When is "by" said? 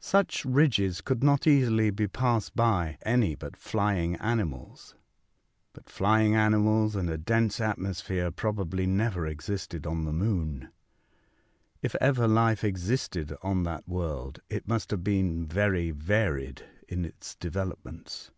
2.56-2.98